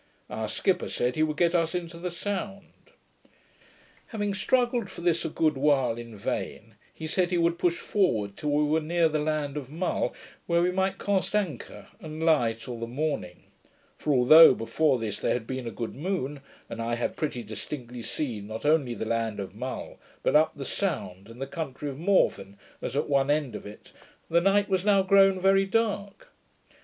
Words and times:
Our 0.31 0.47
skipper 0.47 0.89
said, 0.89 1.15
he 1.15 1.21
would 1.21 1.37
get 1.37 1.53
us 1.53 1.75
into 1.75 1.99
the 1.99 2.09
Sound. 2.09 2.73
Having 4.07 4.33
struggled 4.33 4.89
for 4.89 5.01
this 5.01 5.23
a 5.25 5.29
good 5.29 5.55
while 5.55 5.95
in 5.99 6.17
vain, 6.17 6.73
he 6.91 7.05
said, 7.05 7.29
he 7.29 7.37
would 7.37 7.59
push 7.59 7.77
forward 7.77 8.35
till 8.35 8.49
we 8.49 8.63
were 8.63 8.79
near 8.81 9.07
the 9.07 9.19
land 9.19 9.57
of 9.57 9.69
Mull, 9.69 10.15
where 10.47 10.63
we 10.63 10.71
might 10.71 10.97
cast 10.97 11.35
anchor, 11.35 11.85
and 11.99 12.25
lie 12.25 12.53
till 12.53 12.79
the 12.79 12.87
morning; 12.87 13.43
for 13.95 14.11
although, 14.11 14.55
before 14.55 14.97
this, 14.97 15.19
there 15.19 15.33
had 15.33 15.45
been 15.45 15.67
a 15.67 15.69
good 15.69 15.93
moon, 15.93 16.41
and 16.67 16.81
I 16.81 16.95
had 16.95 17.15
pretty 17.15 17.43
distinctly 17.43 18.01
seen 18.01 18.47
not 18.47 18.65
only 18.65 18.95
the 18.95 19.05
land 19.05 19.39
of 19.39 19.53
Mull, 19.53 19.99
but 20.23 20.35
up 20.35 20.53
the 20.55 20.65
Sound, 20.65 21.27
and 21.29 21.39
the 21.39 21.45
country 21.45 21.91
of 21.91 21.99
Morven 21.99 22.57
as 22.81 22.95
at 22.95 23.07
one 23.07 23.29
end 23.29 23.55
of 23.55 23.67
it, 23.67 23.91
the 24.31 24.41
night 24.41 24.67
was 24.67 24.83
now 24.83 25.03
grown 25.03 25.39
very 25.39 25.65
dark. 25.67 26.29